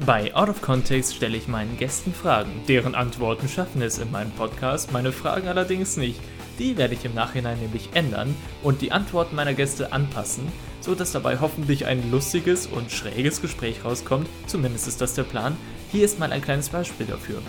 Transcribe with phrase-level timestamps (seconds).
[0.00, 2.62] Bei Out of Context stelle ich meinen Gästen Fragen.
[2.66, 6.18] Deren Antworten schaffen es in meinem Podcast, meine Fragen allerdings nicht.
[6.58, 10.50] Die werde ich im Nachhinein nämlich ändern und die Antworten meiner Gäste anpassen,
[10.80, 14.28] so dass dabei hoffentlich ein lustiges und schräges Gespräch rauskommt.
[14.46, 15.56] Zumindest ist das der Plan.
[15.92, 17.40] Hier ist mal ein kleines Beispiel dafür.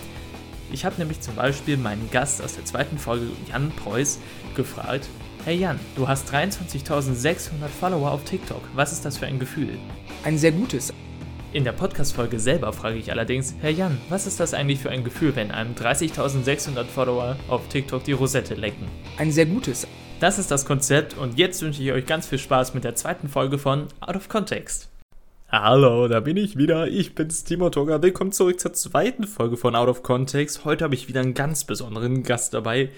[0.71, 4.19] Ich habe nämlich zum Beispiel meinen Gast aus der zweiten Folge, Jan Preuß,
[4.55, 5.07] gefragt,
[5.45, 8.61] Hey Jan, du hast 23.600 Follower auf TikTok.
[8.75, 9.77] Was ist das für ein Gefühl?
[10.23, 10.93] Ein sehr gutes.
[11.53, 15.03] In der Podcast-Folge selber frage ich allerdings, Herr Jan, was ist das eigentlich für ein
[15.03, 18.87] Gefühl, wenn einem 30.600 Follower auf TikTok die Rosette lecken?
[19.19, 19.85] Ein sehr gutes.
[20.19, 23.29] Das ist das Konzept und jetzt wünsche ich euch ganz viel Spaß mit der zweiten
[23.29, 24.89] Folge von Out of Context.
[25.47, 26.87] Hallo, da bin ich wieder.
[26.87, 28.01] Ich bin's, Timo Toga.
[28.01, 30.65] Willkommen zurück zur zweiten Folge von Out of Context.
[30.65, 32.89] Heute habe ich wieder einen ganz besonderen Gast dabei.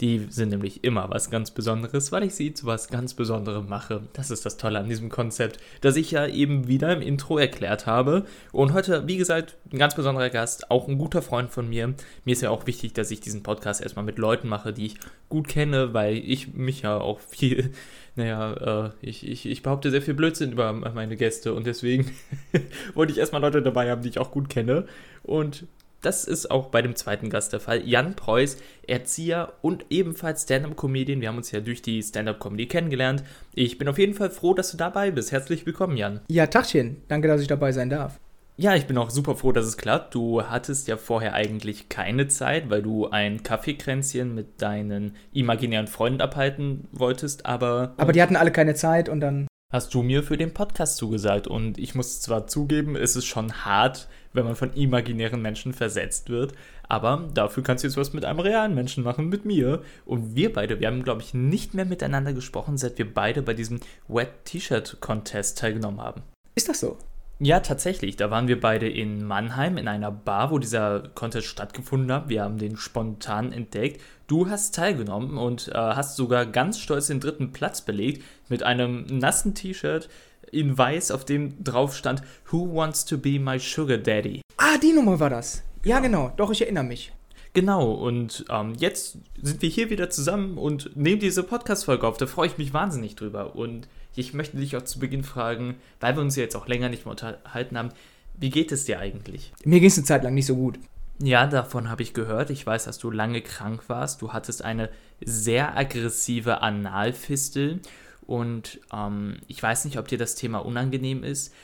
[0.00, 4.02] Die sind nämlich immer was ganz Besonderes, weil ich sie zu was ganz Besonderem mache.
[4.12, 7.86] Das ist das Tolle an diesem Konzept, das ich ja eben wieder im Intro erklärt
[7.86, 8.24] habe.
[8.52, 11.94] Und heute, wie gesagt, ein ganz besonderer Gast, auch ein guter Freund von mir.
[12.24, 14.96] Mir ist ja auch wichtig, dass ich diesen Podcast erstmal mit Leuten mache, die ich
[15.28, 17.72] gut kenne, weil ich mich ja auch viel
[18.16, 22.12] naja, äh, ich, ich, ich behaupte sehr viel Blödsinn über meine Gäste und deswegen
[22.94, 24.86] wollte ich erstmal Leute dabei haben, die ich auch gut kenne.
[25.22, 25.66] Und
[26.04, 27.86] das ist auch bei dem zweiten Gast der Fall.
[27.86, 31.20] Jan Preuß, Erzieher und ebenfalls Stand-Up-Comedian.
[31.20, 33.24] Wir haben uns ja durch die Stand-Up-Comedy kennengelernt.
[33.54, 35.32] Ich bin auf jeden Fall froh, dass du dabei bist.
[35.32, 36.20] Herzlich willkommen, Jan.
[36.28, 37.02] Ja, Tachchen.
[37.08, 38.18] Danke, dass ich dabei sein darf.
[38.56, 40.14] Ja, ich bin auch super froh, dass es klappt.
[40.14, 46.20] Du hattest ja vorher eigentlich keine Zeit, weil du ein Kaffeekränzchen mit deinen imaginären Freunden
[46.20, 47.94] abhalten wolltest, aber.
[47.96, 49.48] Aber die hatten alle keine Zeit und dann.
[49.74, 53.64] Hast du mir für den Podcast zugesagt und ich muss zwar zugeben, es ist schon
[53.64, 56.52] hart, wenn man von imaginären Menschen versetzt wird.
[56.88, 59.82] Aber dafür kannst du jetzt was mit einem realen Menschen machen, mit mir.
[60.06, 63.52] Und wir beide, wir haben, glaube ich, nicht mehr miteinander gesprochen, seit wir beide bei
[63.52, 66.22] diesem Wet T-Shirt Contest teilgenommen haben.
[66.54, 66.96] Ist das so?
[67.40, 68.16] Ja, tatsächlich.
[68.16, 72.28] Da waren wir beide in Mannheim in einer Bar, wo dieser Contest stattgefunden hat.
[72.28, 74.00] Wir haben den spontan entdeckt.
[74.26, 79.04] Du hast teilgenommen und äh, hast sogar ganz stolz den dritten Platz belegt mit einem
[79.06, 80.08] nassen T-Shirt
[80.52, 84.40] in weiß, auf dem drauf stand Who wants to be my sugar daddy?
[84.56, 85.62] Ah, die Nummer war das.
[85.84, 86.32] Ja, genau.
[86.36, 87.12] Doch, ich erinnere mich.
[87.52, 92.16] Genau, und ähm, jetzt sind wir hier wieder zusammen und nehmen diese Podcast-Folge auf.
[92.16, 93.54] Da freue ich mich wahnsinnig drüber.
[93.54, 93.86] Und
[94.16, 97.04] ich möchte dich auch zu Beginn fragen, weil wir uns ja jetzt auch länger nicht
[97.04, 97.90] mehr unterhalten haben,
[98.38, 99.52] wie geht es dir eigentlich?
[99.64, 100.78] Mir ging es eine Zeit lang nicht so gut.
[101.20, 102.50] Ja, davon habe ich gehört.
[102.50, 104.20] Ich weiß, dass du lange krank warst.
[104.20, 107.80] Du hattest eine sehr aggressive Analfistel
[108.26, 111.54] und ähm, ich weiß nicht, ob dir das Thema unangenehm ist.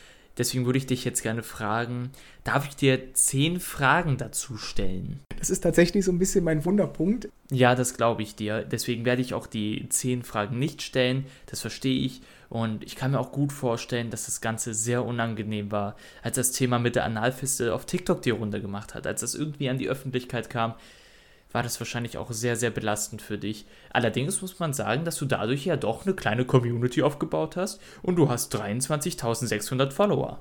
[0.40, 2.12] Deswegen würde ich dich jetzt gerne fragen,
[2.44, 5.20] darf ich dir zehn Fragen dazu stellen?
[5.38, 7.28] Das ist tatsächlich so ein bisschen mein Wunderpunkt.
[7.50, 8.62] Ja, das glaube ich dir.
[8.64, 11.26] Deswegen werde ich auch die zehn Fragen nicht stellen.
[11.44, 12.22] Das verstehe ich.
[12.48, 16.52] Und ich kann mir auch gut vorstellen, dass das Ganze sehr unangenehm war, als das
[16.52, 19.06] Thema mit der Analfistel auf TikTok die Runde gemacht hat.
[19.06, 20.72] Als das irgendwie an die Öffentlichkeit kam,
[21.52, 23.66] war das wahrscheinlich auch sehr, sehr belastend für dich.
[23.92, 28.16] Allerdings muss man sagen, dass du dadurch ja doch eine kleine Community aufgebaut hast und
[28.16, 30.40] du hast 23.600 Follower.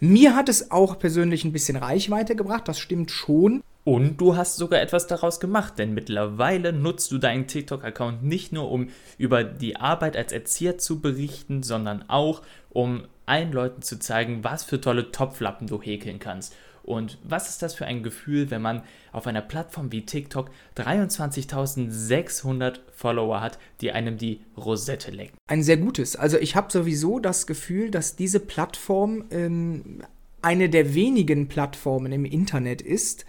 [0.00, 3.62] Mir hat es auch persönlich ein bisschen Reichweite gebracht, das stimmt schon.
[3.84, 8.70] Und du hast sogar etwas daraus gemacht, denn mittlerweile nutzt du deinen TikTok-Account nicht nur,
[8.70, 14.44] um über die Arbeit als Erzieher zu berichten, sondern auch, um allen Leuten zu zeigen,
[14.44, 16.54] was für tolle Topflappen du häkeln kannst.
[16.82, 22.78] Und was ist das für ein Gefühl, wenn man auf einer Plattform wie TikTok 23.600
[22.92, 25.36] Follower hat, die einem die Rosette lecken?
[25.46, 26.16] Ein sehr gutes.
[26.16, 30.02] Also ich habe sowieso das Gefühl, dass diese Plattform ähm,
[30.42, 33.24] eine der wenigen Plattformen im Internet ist,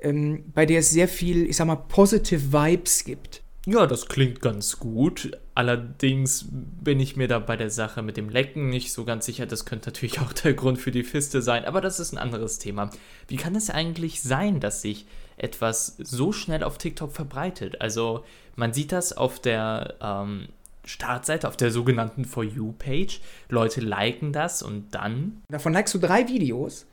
[0.00, 3.41] ähm, bei der es sehr viel, ich sag mal, positive Vibes gibt.
[3.64, 5.38] Ja, das klingt ganz gut.
[5.54, 9.46] Allerdings bin ich mir da bei der Sache mit dem Lecken nicht so ganz sicher.
[9.46, 12.58] Das könnte natürlich auch der Grund für die Fiste sein, aber das ist ein anderes
[12.58, 12.90] Thema.
[13.28, 15.06] Wie kann es eigentlich sein, dass sich
[15.36, 17.80] etwas so schnell auf TikTok verbreitet?
[17.80, 18.24] Also,
[18.56, 20.48] man sieht das auf der ähm,
[20.84, 23.20] Startseite, auf der sogenannten For You-Page.
[23.48, 25.40] Leute liken das und dann.
[25.48, 26.86] Davon likest du drei Videos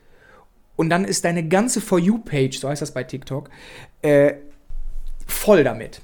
[0.76, 3.50] und dann ist deine ganze For You-Page, so heißt das bei TikTok,
[4.02, 4.34] äh,
[5.26, 6.00] voll damit.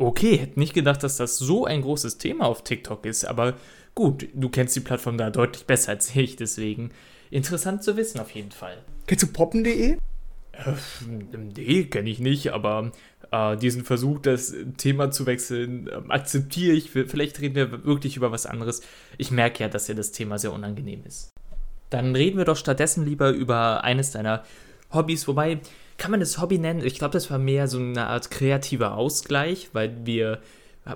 [0.00, 3.52] Okay, hätte nicht gedacht, dass das so ein großes Thema auf TikTok ist, aber
[3.94, 6.90] gut, du kennst die Plattform da deutlich besser als ich, deswegen
[7.30, 8.78] interessant zu wissen auf jeden Fall.
[9.06, 9.92] Kennst du poppen.de?
[9.92, 9.98] Äh,
[11.54, 12.92] nee, kenne ich nicht, aber
[13.30, 16.90] äh, diesen Versuch, das Thema zu wechseln, äh, akzeptiere ich.
[16.90, 18.80] Vielleicht reden wir wirklich über was anderes.
[19.18, 21.28] Ich merke ja, dass dir das Thema sehr unangenehm ist.
[21.90, 24.44] Dann reden wir doch stattdessen lieber über eines deiner
[24.92, 25.60] Hobbys, wobei
[26.00, 26.82] kann man das Hobby nennen?
[26.82, 30.40] Ich glaube, das war mehr so eine Art kreativer Ausgleich, weil wir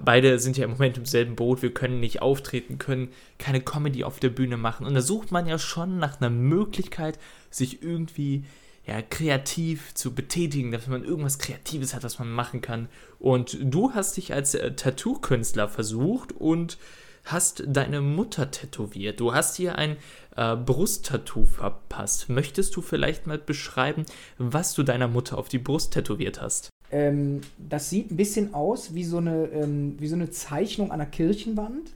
[0.03, 4.03] beide sind ja im Moment im selben Boot, wir können nicht auftreten, können keine Comedy
[4.03, 4.87] auf der Bühne machen.
[4.87, 7.19] Und da sucht man ja schon nach einer Möglichkeit,
[7.51, 8.45] sich irgendwie
[8.87, 12.89] ja, kreativ zu betätigen, dass man irgendwas Kreatives hat, was man machen kann.
[13.19, 16.79] Und du hast dich als äh, Tattoo-Künstler versucht und
[17.25, 19.21] hast deine Mutter tätowiert.
[19.21, 19.97] Du hast hier ein
[20.37, 22.29] äh, Brusttattoo verpasst.
[22.29, 24.05] Möchtest du vielleicht mal beschreiben,
[24.39, 26.69] was du deiner Mutter auf die Brust tätowiert hast?
[26.91, 30.99] Ähm, das sieht ein bisschen aus wie so eine, ähm, wie so eine Zeichnung an
[30.99, 31.93] der Kirchenwand.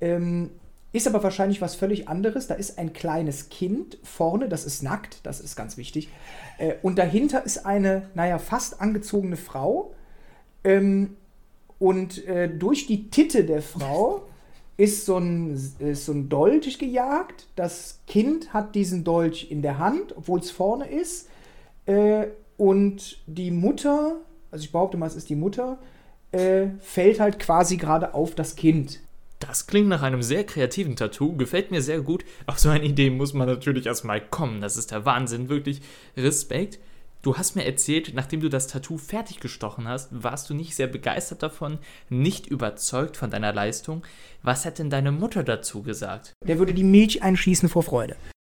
[0.00, 0.50] Ähm,
[0.92, 2.46] ist aber wahrscheinlich was völlig anderes.
[2.46, 6.08] Da ist ein kleines Kind vorne, das ist nackt, das ist ganz wichtig.
[6.58, 9.94] Äh, und dahinter ist eine, naja, fast angezogene Frau.
[10.64, 11.16] Ähm,
[11.78, 14.28] und äh, durch die Titte der Frau
[14.78, 17.48] ist so, ein, ist so ein Dolch gejagt.
[17.56, 21.28] Das Kind hat diesen Dolch in der Hand, obwohl es vorne ist.
[21.84, 24.20] Äh, und die Mutter,
[24.50, 25.78] also ich behaupte mal, es ist die Mutter,
[26.30, 29.00] äh, fällt halt quasi gerade auf das Kind.
[29.40, 32.24] Das klingt nach einem sehr kreativen Tattoo, gefällt mir sehr gut.
[32.46, 34.60] Auf so eine Idee muss man natürlich erstmal kommen.
[34.60, 35.80] Das ist der Wahnsinn, wirklich
[36.16, 36.78] Respekt.
[37.28, 40.86] Du hast mir erzählt, nachdem du das Tattoo fertig gestochen hast, warst du nicht sehr
[40.86, 41.78] begeistert davon,
[42.08, 44.02] nicht überzeugt von deiner Leistung.
[44.42, 46.32] Was hat denn deine Mutter dazu gesagt?
[46.46, 48.16] Der würde die Milch einschießen vor Freude.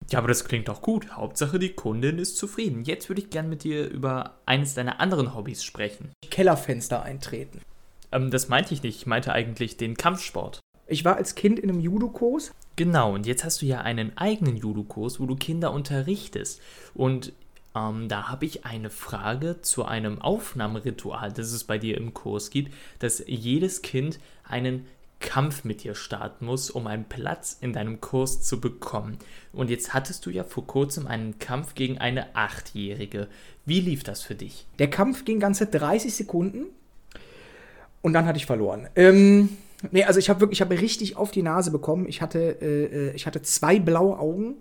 [0.10, 1.12] Ja, aber das klingt doch gut.
[1.12, 2.86] Hauptsache, die Kundin ist zufrieden.
[2.86, 6.14] Jetzt würde ich gern mit dir über eines deiner anderen Hobbys sprechen.
[6.30, 7.60] Kellerfenster eintreten.
[8.14, 8.96] Ähm, das meinte ich nicht.
[8.96, 10.62] Ich meinte eigentlich den Kampfsport.
[10.88, 12.54] Ich war als Kind in einem Judo-Kurs.
[12.78, 16.62] Genau, und jetzt hast du ja einen eigenen Judo-Kurs, wo du Kinder unterrichtest.
[16.94, 17.34] Und
[17.76, 22.50] ähm, da habe ich eine Frage zu einem Aufnahmeritual, das es bei dir im Kurs
[22.50, 24.86] gibt, dass jedes Kind einen
[25.20, 29.18] Kampf mit dir starten muss, um einen Platz in deinem Kurs zu bekommen.
[29.54, 33.28] Und jetzt hattest du ja vor kurzem einen Kampf gegen eine Achtjährige.
[33.66, 34.66] Wie lief das für dich?
[34.80, 36.66] Der Kampf ging ganze 30 Sekunden
[38.02, 38.90] und dann hatte ich verloren.
[38.96, 39.50] Ähm,
[39.90, 42.08] Nee, also ich habe wirklich, ich habe richtig auf die Nase bekommen.
[42.08, 44.58] Ich hatte, äh, äh, ich hatte zwei blaue Augen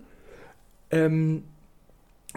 [0.90, 1.44] ähm,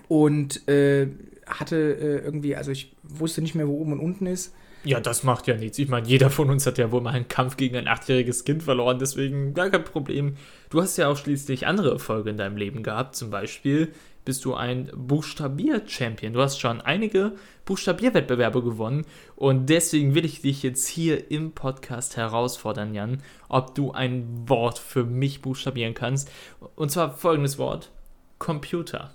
[0.07, 1.07] und äh,
[1.47, 4.53] hatte äh, irgendwie, also ich wusste nicht mehr, wo oben und unten ist.
[4.85, 5.79] Ja, das macht ja nichts.
[5.79, 8.63] Ich meine, jeder von uns hat ja wohl mal einen Kampf gegen ein achtjähriges Kind
[8.63, 10.35] verloren, deswegen gar kein Problem.
[10.69, 13.93] Du hast ja auch schließlich andere Erfolge in deinem Leben gehabt, zum Beispiel
[14.25, 16.33] bist du ein Buchstabier-Champion.
[16.33, 17.33] Du hast schon einige
[17.65, 19.05] Buchstabierwettbewerbe gewonnen
[19.35, 24.79] und deswegen will ich dich jetzt hier im Podcast herausfordern, Jan, ob du ein Wort
[24.79, 26.29] für mich buchstabieren kannst.
[26.75, 27.91] Und zwar folgendes Wort:
[28.37, 29.13] Computer.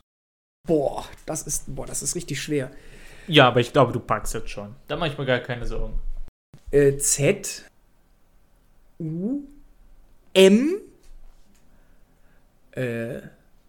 [0.67, 2.71] Boah, das ist, boah, das ist richtig schwer.
[3.27, 4.75] Ja, aber ich glaube, du packst es schon.
[4.87, 5.99] Da mache ich mir gar keine Sorgen.
[6.71, 7.65] Äh, Z
[8.99, 9.43] U
[10.35, 10.81] M
[12.73, 13.21] äh,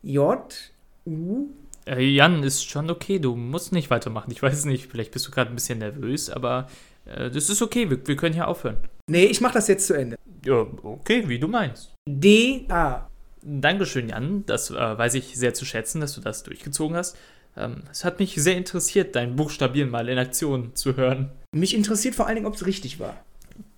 [0.01, 0.71] J
[1.05, 1.47] U.
[1.85, 4.31] Äh, Jan, ist schon okay, du musst nicht weitermachen.
[4.31, 6.67] Ich weiß nicht, vielleicht bist du gerade ein bisschen nervös, aber
[7.05, 8.77] äh, das ist okay, wir, wir können hier aufhören.
[9.09, 10.17] Nee, ich mach das jetzt zu Ende.
[10.45, 11.93] Ja, okay, wie du meinst.
[12.07, 13.08] D A.
[13.41, 14.45] Dankeschön, Jan.
[14.45, 17.17] Das äh, weiß ich sehr zu schätzen, dass du das durchgezogen hast.
[17.55, 21.31] Ähm, es hat mich sehr interessiert, dein Buchstabieren mal in Aktion zu hören.
[21.51, 23.23] Mich interessiert vor allen Dingen, ob es richtig war.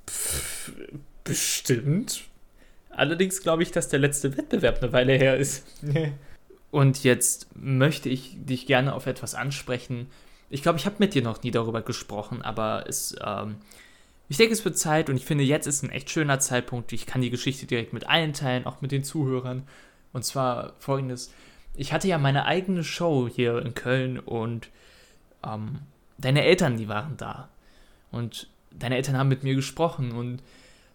[0.10, 0.72] Pff,
[1.24, 2.24] bestimmt.
[2.90, 5.66] Allerdings glaube ich, dass der letzte Wettbewerb eine Weile her ist.
[6.72, 10.08] Und jetzt möchte ich dich gerne auf etwas ansprechen.
[10.50, 13.56] Ich glaube, ich habe mit dir noch nie darüber gesprochen, aber es, ähm,
[14.31, 16.94] ich denke, es wird Zeit und ich finde, jetzt ist ein echt schöner Zeitpunkt.
[16.94, 19.68] Ich kann die Geschichte direkt mit allen teilen, auch mit den Zuhörern.
[20.13, 21.33] Und zwar folgendes:
[21.75, 24.69] Ich hatte ja meine eigene Show hier in Köln und
[25.46, 25.79] ähm,
[26.17, 27.50] deine Eltern, die waren da.
[28.10, 30.41] Und deine Eltern haben mit mir gesprochen und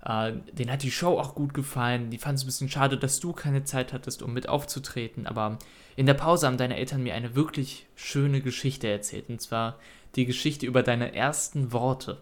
[0.03, 2.09] äh, denen hat die Show auch gut gefallen.
[2.09, 5.27] Die fanden es ein bisschen schade, dass du keine Zeit hattest, um mit aufzutreten.
[5.27, 5.59] Aber
[5.95, 9.29] in der Pause haben deine Eltern mir eine wirklich schöne Geschichte erzählt.
[9.29, 9.79] Und zwar
[10.15, 12.17] die Geschichte über deine ersten Worte.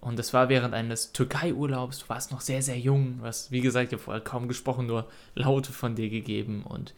[0.00, 2.00] Und das war während eines Türkei-Urlaubs.
[2.00, 3.18] Du warst noch sehr, sehr jung.
[3.18, 6.62] Du hast, wie gesagt, ja vorher kaum gesprochen, nur Laute von dir gegeben.
[6.62, 6.94] Und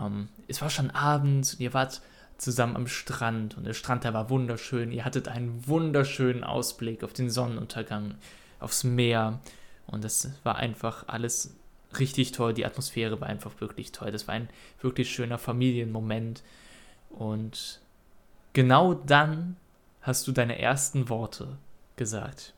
[0.00, 2.02] ähm, es war schon abends und ihr wart
[2.36, 3.56] zusammen am Strand.
[3.56, 4.92] Und der Strand, der war wunderschön.
[4.92, 8.14] Ihr hattet einen wunderschönen Ausblick auf den Sonnenuntergang
[8.60, 9.40] aufs Meer.
[9.86, 11.56] Und das war einfach alles
[11.98, 12.52] richtig toll.
[12.52, 14.10] Die Atmosphäre war einfach wirklich toll.
[14.10, 14.50] Das war ein
[14.82, 16.42] wirklich schöner Familienmoment.
[17.10, 17.80] Und
[18.52, 19.56] genau dann
[20.02, 21.56] hast du deine ersten Worte
[21.96, 22.54] gesagt.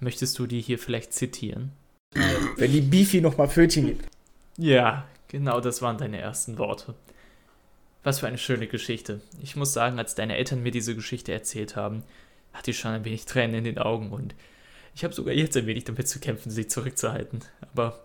[0.00, 1.72] Möchtest du die hier vielleicht zitieren?
[2.56, 4.06] Wenn die Beefy nochmal Pfötchen gibt.
[4.58, 6.94] Ja, genau das waren deine ersten Worte.
[8.02, 9.20] Was für eine schöne Geschichte.
[9.42, 12.02] Ich muss sagen, als deine Eltern mir diese Geschichte erzählt haben,
[12.52, 14.34] hatte ich schon ein wenig Tränen in den Augen und
[14.94, 17.44] ich habe sogar jetzt ein wenig damit zu kämpfen, sie zurückzuhalten.
[17.60, 18.04] Aber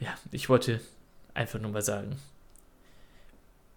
[0.00, 0.80] ja, ich wollte
[1.32, 2.18] einfach nur mal sagen,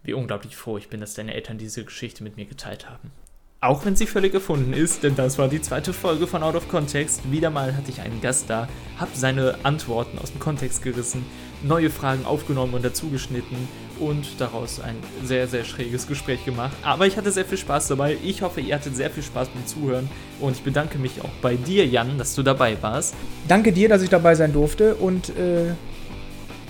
[0.04, 3.12] wie unglaublich froh ich bin, dass deine Eltern diese Geschichte mit mir geteilt haben.
[3.60, 6.70] Auch wenn sie völlig erfunden ist, denn das war die zweite Folge von Out of
[6.70, 7.32] Context.
[7.32, 11.26] Wieder mal hatte ich einen Gast da, habe seine Antworten aus dem Kontext gerissen,
[11.64, 13.58] neue Fragen aufgenommen und dazugeschnitten
[14.00, 16.78] und daraus ein sehr, sehr schräges Gespräch gemacht.
[16.84, 18.20] Aber ich hatte sehr viel Spaß dabei.
[18.24, 20.08] Ich hoffe, ihr hattet sehr viel Spaß beim Zuhören
[20.40, 23.16] und ich bedanke mich auch bei dir, Jan, dass du dabei warst.
[23.48, 25.74] Danke dir, dass ich dabei sein durfte und äh,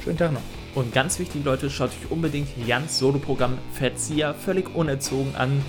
[0.06, 0.41] schönen Tag noch.
[0.74, 5.62] Und ganz wichtig, Leute, schaut euch unbedingt Jans Soloprogramm Verzieher völlig unerzogen an.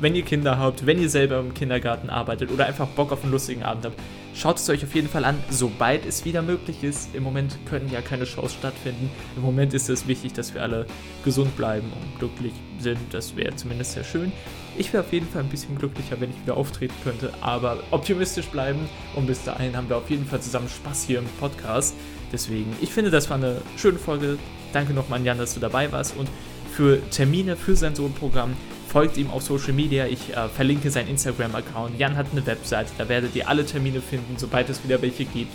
[0.00, 3.32] Wenn ihr Kinder habt, wenn ihr selber im Kindergarten arbeitet oder einfach Bock auf einen
[3.32, 3.98] lustigen Abend habt,
[4.34, 7.14] schaut es euch auf jeden Fall an, sobald es wieder möglich ist.
[7.14, 9.08] Im Moment können ja keine Shows stattfinden.
[9.36, 10.86] Im Moment ist es wichtig, dass wir alle
[11.24, 12.98] gesund bleiben und glücklich sind.
[13.12, 14.32] Das wäre zumindest sehr schön.
[14.76, 18.46] Ich wäre auf jeden Fall ein bisschen glücklicher, wenn ich wieder auftreten könnte, aber optimistisch
[18.46, 18.88] bleiben.
[19.14, 21.94] Und bis dahin haben wir auf jeden Fall zusammen Spaß hier im Podcast.
[22.32, 24.38] Deswegen, ich finde, das war eine schöne Folge.
[24.72, 26.16] Danke nochmal an Jan, dass du dabei warst.
[26.16, 26.28] Und
[26.72, 28.54] für Termine für sein Sohnprogramm
[28.94, 30.06] folgt ihm auf Social Media.
[30.06, 31.98] Ich äh, verlinke seinen Instagram-Account.
[31.98, 35.52] Jan hat eine Webseite, da werdet ihr alle Termine finden, sobald es wieder welche gibt.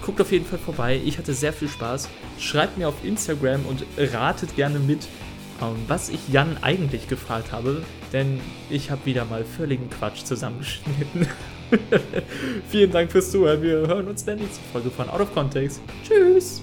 [0.00, 0.98] Guckt auf jeden Fall vorbei.
[1.04, 2.08] Ich hatte sehr viel Spaß.
[2.38, 5.06] Schreibt mir auf Instagram und ratet gerne mit,
[5.60, 7.82] ähm, was ich Jan eigentlich gefragt habe,
[8.14, 8.40] denn
[8.70, 11.28] ich habe wieder mal völligen Quatsch zusammengeschnitten.
[12.70, 13.60] Vielen Dank fürs Zuhören.
[13.60, 15.82] Wir hören uns in der nächsten Folge von Out of Context.
[16.06, 16.62] Tschüss!